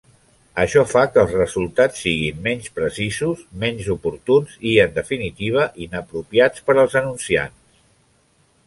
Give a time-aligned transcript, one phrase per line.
[0.61, 6.79] Això fa que els resultats siguin menys precisos, menys oportuns i, en definitiva, inapropiats per
[6.87, 7.63] als anunciants.